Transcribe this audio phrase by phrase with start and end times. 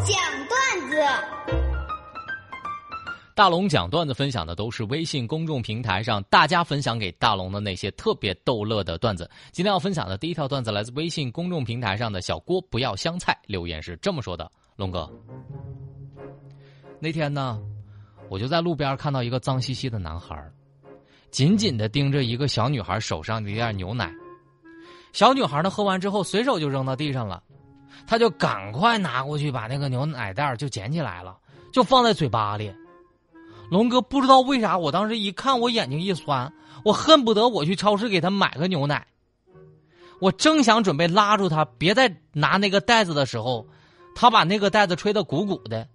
[0.00, 0.16] 讲
[0.48, 0.96] 段子。
[3.34, 9.28] 大龙讲段子分享的都是微信公众平台上大家分享给大龙的那些特别逗乐的段子。
[9.52, 15.08] 今天要分享的第一条段子来自微信公众平台上的小郭不要香菜留言是这么说的：龙哥，
[17.00, 17.60] 那天呢，
[18.28, 20.36] 我就在路边看到一个脏兮兮的男孩，
[21.30, 24.12] 紧紧的盯着一个小女孩手上的一袋牛奶。
[25.12, 27.42] 小女孩呢喝完之后随手就扔到地上了，
[28.06, 31.36] 他就赶快拿过去把那个牛奶袋就捡起来了，
[31.72, 32.72] 就放在嘴巴里。
[33.70, 36.50] 龙哥不知道为啥，我当时一看，我眼睛一酸，
[36.84, 39.06] 我恨不得我去超市给他买个牛奶。
[40.20, 43.66] 我正想准备拉住他，别再拿那个袋子的时候，
[44.14, 45.86] 他把那个袋子吹得鼓鼓的，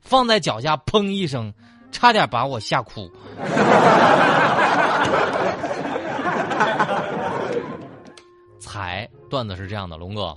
[0.00, 1.52] 放在脚下，砰一声，
[1.90, 3.10] 差点把我吓哭。
[8.60, 10.36] 彩段子是这样的，龙哥，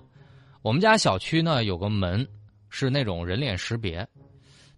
[0.65, 2.27] 我们家小区呢有个门，
[2.69, 4.07] 是那种人脸识别，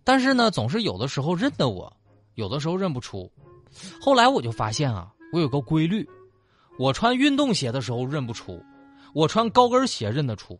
[0.04, 1.90] 但是呢总是有的时候认得我。
[2.36, 3.32] 有的时候认不出，
[4.02, 6.06] 后来我就发现啊，我有个规律，
[6.78, 8.62] 我穿运动鞋的时候认不出，
[9.14, 10.60] 我穿高跟鞋认得出。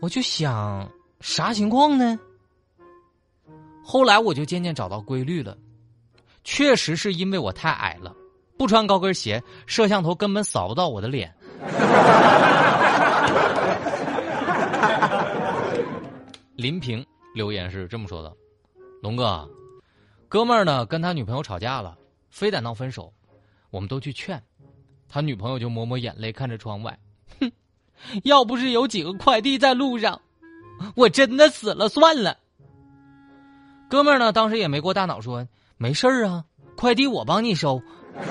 [0.00, 2.18] 我就想啥情况呢？
[3.84, 5.56] 后来我就渐渐找到规律了，
[6.42, 8.12] 确实是因为我太矮了，
[8.58, 11.32] 不穿高跟鞋，摄像头根本扫不到我的脸。
[16.64, 18.34] 林平留言是这么说的
[19.02, 19.46] ：“龙哥。”
[20.30, 21.94] 哥们儿呢，跟他女朋友吵架了，
[22.30, 23.12] 非得闹分手，
[23.68, 24.42] 我们都去劝，
[25.06, 26.98] 他女朋友就抹抹眼泪，看着窗外，
[27.38, 27.52] 哼，
[28.22, 30.18] 要不是有几个快递在路上，
[30.96, 32.38] 我真的死了算了。
[33.90, 36.42] 哥们儿呢，当时也没过大脑，说没事儿啊，
[36.78, 37.78] 快递我帮你收。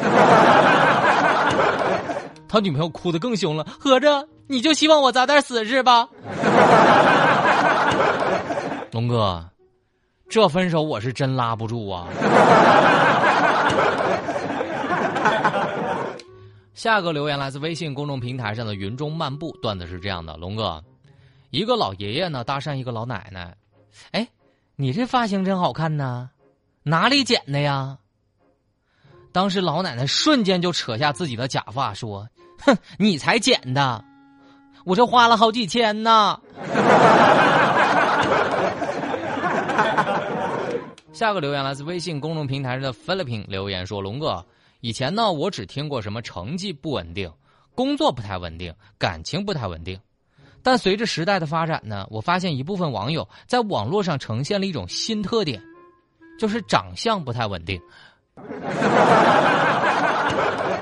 [2.50, 6.09] 他女朋友哭得更凶了，合着你就希望我早点死是吧？
[8.94, 9.44] 龙哥。
[10.30, 12.08] 这分手我是真拉不住啊！
[16.76, 20.81] 下个留言来自微信公众平台上的云中漫步，段子是这样的：龙哥，
[21.49, 23.55] 一个老爷爷呢搭讪一个老奶奶，
[24.11, 24.27] 哎，
[24.76, 26.30] 你这发型真好看呢，
[26.83, 27.98] 哪里剪的呀？
[29.31, 32.30] 当时老奶奶瞬间就扯下自己的假发，说
[32.61, 34.04] ：“哼，你才剪的，
[34.86, 36.39] 我这花了好几千呢。”
[41.23, 44.45] 下个留言来自微信公众平台上的 Philippin 留言说：“龙哥，
[44.82, 47.32] 以前呢我只听过什么成绩不稳定、
[47.73, 49.98] 工作不太稳定、感情不太稳定，
[50.61, 55.64] 但随着时代的发展呢，我发现一部分网友在网络上呈现了一种新特点，
[56.38, 57.82] 就是长相不太稳定。”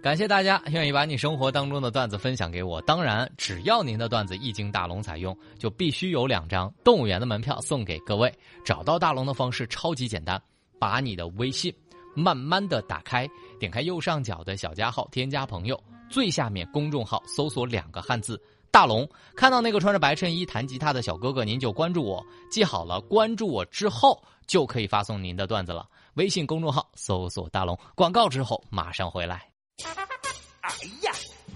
[0.00, 2.80] 感谢大家愿意把你生活当中的段子分享给我。
[2.82, 8.32] 当然，只要您的段子一经大龙采用，就必须有两张动物园的门票送给各位。
[8.64, 10.40] 找到大龙的方式超级简单，
[10.78, 11.74] 把你的微信
[12.14, 13.28] 慢慢的打开，
[13.58, 15.78] 点开右上角的小加号，添加朋友，
[16.08, 22.24] 最下面公众号搜索两个汉字“大龙”，看到那个穿着白衬衣弹吉他的小哥哥，您就关注我。
[22.48, 25.88] 记好了，关注我之后就可以发送您的段子了。
[26.14, 29.47] 微信公众号搜索“大龙”，广告之后马上回来。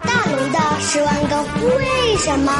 [0.03, 2.51] 大龙的十万个为什么？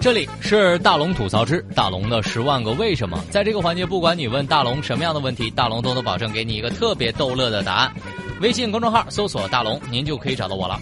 [0.00, 3.22] 这里是大龙吐槽之大龙的十万个为什么。
[3.30, 7.92] 在这个环节，不管你问大龙什么样的问题，大龙都能保证给你一个特别逗乐的答案。
[8.40, 10.80] 微信公众号搜索“大龙”，您就可以找到我了。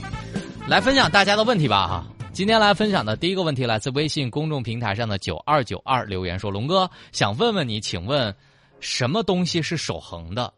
[0.69, 2.07] 来分享大家的问题吧哈！
[2.33, 8.35] 今天来分享的第一个问题来自微信公众平台上的九二九二留言说：“龙哥想问问你，请问
[8.81, 10.53] 什么东西是守恒的？”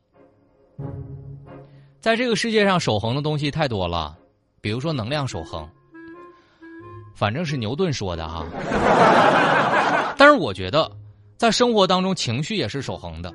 [2.00, 4.16] 在这个世界上，守恒的东西太多了，
[4.66, 5.64] 比如说能量守恒，
[7.14, 8.44] 反正是牛顿说的哈。
[10.18, 10.90] 但是我觉得，
[11.36, 13.32] 在生活当中，情绪也是守恒的。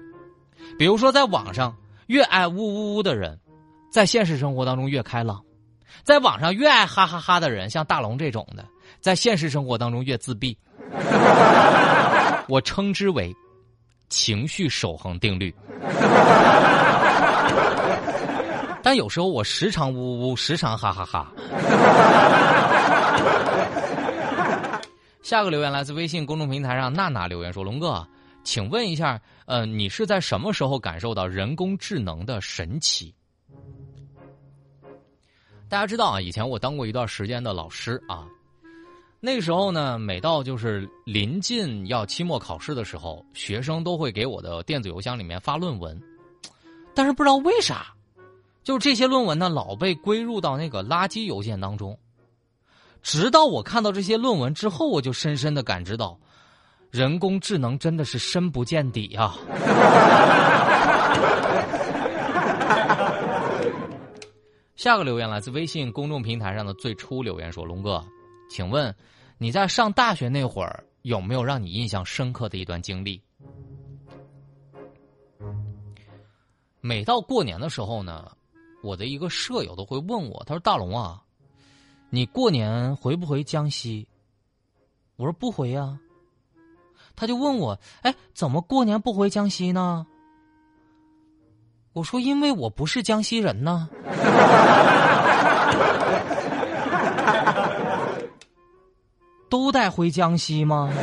[0.78, 1.74] 比如说，在网上
[2.08, 3.40] 越爱呜呜呜的人，
[3.90, 5.38] 在现实生活当中越开朗；
[6.04, 8.66] 在网上越爱哈哈哈的人，像大龙这种的，
[9.00, 10.58] 在现实生活当中越自闭。
[12.50, 13.34] 我称之为
[14.10, 15.56] 情绪守恒定律。
[18.84, 21.32] 但有时候我时常呜呜呜，时常哈哈哈。
[25.22, 28.06] 下个留言来自微信公众平台上娜娜留言说：“龙哥，
[28.44, 33.14] 请问一下，呃，你是在什么时候感受到人工智能的神奇？”
[35.70, 38.28] 大家知道啊，以前我当过一段时间的老师啊，
[39.22, 45.98] 那个时候呢，每到就是临近要期末考试的时候，学生都会给我的电子邮箱里面发论文，
[46.94, 47.94] 但是不知道为啥。
[48.64, 51.98] 就这些论文呢，老被归入到那个垃圾邮件当中。
[53.02, 56.20] 直到我看到这些论文之后，我就深深的感知到，
[56.92, 59.36] 人工智能真的是深不见底啊！
[64.76, 68.04] 下个留言来自微信公众平台上的最初留言说：“龙哥，
[68.50, 68.96] 请问
[69.38, 73.22] 你在上大学那会儿有没有让你印象深刻的一段经历？”
[76.82, 78.32] 每到过年的时候呢，
[78.82, 81.22] 我的一个舍友都会问我，他说：“大龙啊，
[82.10, 84.08] 你过年回不回江西？”
[85.18, 86.00] 我说：“不回呀。”
[87.16, 90.08] 他就问我：“哎，怎么过年不回江西呢？”
[91.94, 93.90] 我说：“因为我不是江西人呢。”
[99.50, 100.90] 都带回江西吗？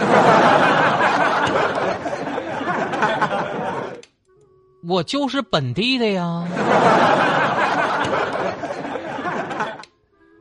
[4.89, 6.49] 我就是本地的呀。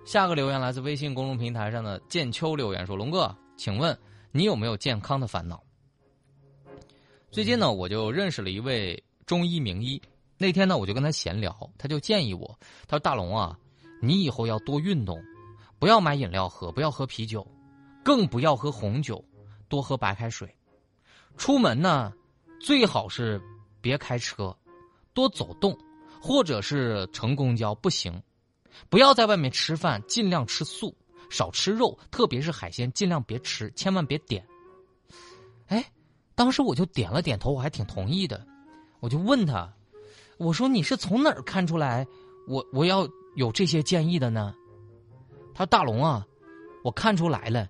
[0.08, 3.96] 下个留言来自微信公众平台上的剑秋留言说：“龙哥，请问
[4.32, 5.62] 你有没有健康的烦恼？”
[7.30, 10.02] 最近呢，我就认识了一位中医名医。
[10.38, 12.58] 那天呢，我就跟他闲聊，他就建议我，
[12.88, 13.60] 他说：“大龙啊，
[14.02, 15.22] 你以后要多运动，
[15.78, 17.46] 不要买饮料喝，不要喝啤酒，
[18.02, 19.22] 更不要喝红酒，
[19.68, 20.50] 多喝白开水。
[21.36, 22.14] 出门呢，
[22.62, 23.42] 最好是
[23.82, 24.58] 别开车，
[25.14, 25.78] 多走动，
[26.22, 28.24] 或者是乘公交不行。
[28.90, 30.96] 不要在外面吃饭，尽量吃素，
[31.30, 34.46] 少吃肉，特别是海鲜，尽量别吃，千万别点。”
[35.68, 35.84] 哎，
[36.36, 38.46] 当时我就点了点头，我还挺同意的，
[39.00, 39.70] 我就问他。
[40.38, 42.06] 我说你是从哪儿看出来
[42.48, 44.54] 我我要有这些建议的呢？
[45.54, 46.26] 他说大龙啊，
[46.84, 47.68] 我看出来了，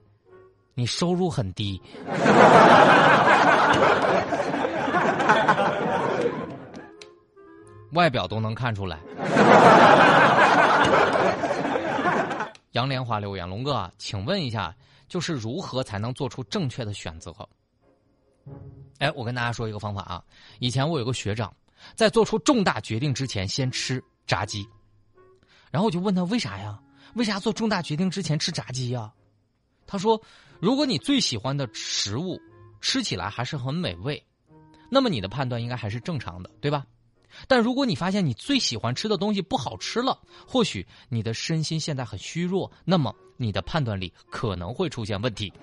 [0.73, 1.81] 你收入很低，
[7.93, 8.99] 外表都能看出来。
[12.73, 14.75] 杨莲华留言：龙哥，请问一下，
[15.07, 17.33] 就是如何才能做出正确的选择？
[18.99, 20.23] 哎，我跟大家说一个方法啊，
[20.59, 21.53] 以前我有个学长。
[21.95, 24.67] 在做出重大决定之前，先吃炸鸡，
[25.69, 26.81] 然后我就问他为啥呀？
[27.13, 29.13] 为啥做重大决定之前吃炸鸡呀？
[29.85, 30.19] 他说
[30.59, 32.41] ：“如果你最喜欢的食物
[32.81, 34.21] 吃起来还是很美味，
[34.89, 36.83] 那么你的判断应该还是正常的，对吧？
[37.47, 40.17] 但如果你发现你最喜欢吃的东西不好吃了，
[40.47, 45.51] 或许你的身心现在很虚弱，那么你的判断力可能会出现问题。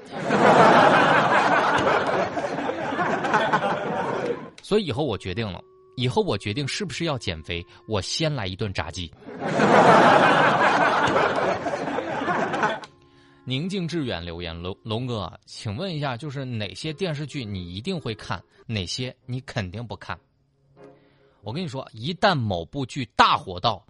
[4.63, 5.63] 所以以后我决定了。”
[5.97, 9.09] 以后我决定是不是要减肥，我先来一顿炸鸡。
[13.45, 20.19] 宁静致远留言龙龙哥，请问一下，就是哪些电视剧你一定会看，哪些你肯定不看？
[21.45, 23.85] 我跟你说，一旦某部剧大火到，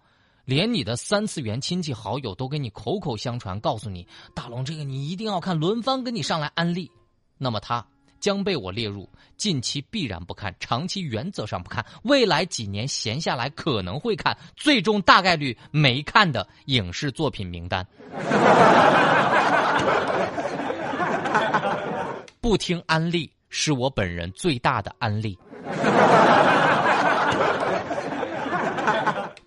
[0.45, 6.91] 连你的三次元亲戚好友都给你口口相传，告诉你大龙这个你一定要看，轮番跟你上来安利，
[7.39, 7.87] 那么他。
[8.21, 9.06] 将被我列入
[9.37, 17.87] 近期必然不看、长期原则上不看、未来几年闲下来可能会看、最终大概率没看的影视作品名单。
[22.41, 25.39] 不听安利是我本人最大的安利。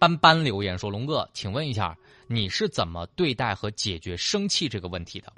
[0.08, 1.94] 斑斑留言说：“龙哥，请问一下，
[2.28, 5.34] 你是怎么对待和解决生气这个问题的？”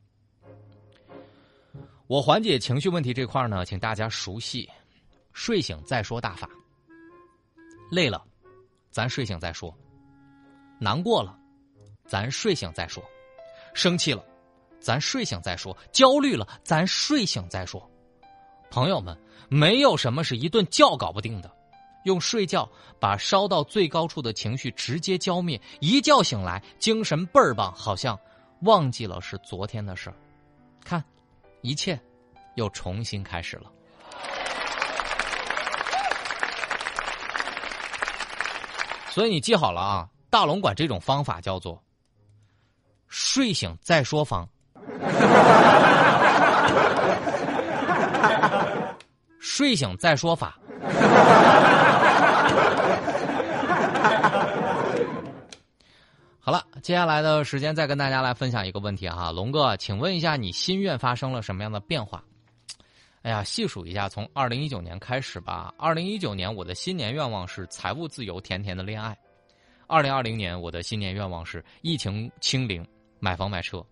[2.06, 4.70] 我缓解情绪问题这块呢，请大家熟悉
[5.34, 6.48] “睡醒再说”大法。
[7.90, 8.24] 累了，
[8.92, 9.74] 咱睡醒再说；
[10.80, 11.36] 难过了，
[12.06, 13.02] 咱睡醒再说；
[13.74, 14.24] 生气了，
[14.80, 17.90] 咱睡醒再说；焦虑了，咱睡醒再说。
[18.70, 21.52] 朋友们，没有什么是一顿觉搞不定的，
[22.04, 28.20] 用睡觉把烧到最高处的情绪直接浇灭，一觉醒来精神倍儿棒，好像
[28.62, 30.16] 忘记了是昨天的事儿。
[30.84, 31.04] 看。
[31.62, 32.00] 一切
[32.56, 33.70] 又重新开始了，
[39.10, 40.08] 所以你记好了啊！
[40.30, 41.84] 大龙管这种方法叫做
[43.10, 44.48] “睡醒再说方”，
[49.42, 50.58] 睡醒再说法。
[56.40, 62.24] 好了，接下来的时间再跟大家来分享一个问题哈，龙哥，请问一下，你心愿发生了什么样的变化？
[63.22, 65.72] 哎呀，细数一下，从二零一九年开始吧。
[65.78, 69.16] 二零一九年我的新年愿望是财务自由，甜甜的恋爱。
[69.86, 72.84] 二零二零年我的新年愿望是疫情清零，
[73.20, 73.86] 买房买车。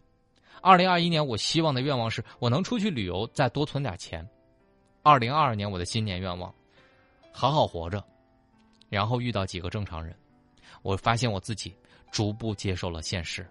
[0.63, 4.27] 二零二一年我希望的愿望是我能出去旅游，再多存点钱。
[5.03, 6.51] 二零二二年我的新年愿望，
[7.31, 8.03] 好好活着，
[8.89, 10.15] 然后遇到几个正常人。
[10.81, 11.71] 我发现我自己。
[12.11, 13.45] 逐步接受了现实。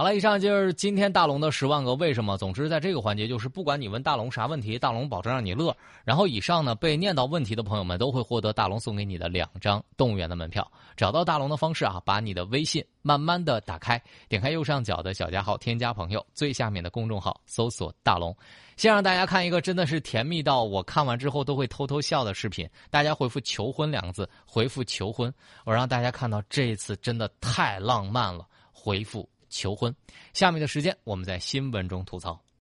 [0.00, 2.36] 好了，以上就是今天大龙的十万个为什么。
[2.38, 5.76] 总之，在这个环节，就是不管你问大龙啥问题，大龙保证让你乐。
[6.04, 10.70] 然后，以上呢被念到问题的朋友们都会获得大龙送给你的两张动物园的门票。
[10.96, 18.32] 找到大龙的方式啊，把你的微信慢慢的打开，点开右上角的小加号，添加朋友，最下面的公众号搜索大龙。
[18.76, 22.70] 先让大家看一个真的是甜蜜到我看完之后都会偷偷笑的视频。
[22.88, 25.34] 大家回复“求婚”两个字，回复“求婚”，
[25.66, 28.46] 我让大家看到这一次真的太浪漫了。
[28.72, 29.28] 回复。
[29.48, 29.94] 求婚，
[30.32, 32.40] 下面的时间我们在新闻中吐槽。